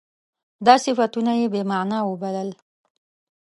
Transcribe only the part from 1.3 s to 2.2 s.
یې بې معنا